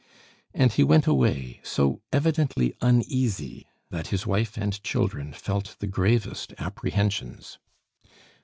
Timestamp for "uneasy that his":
2.81-4.25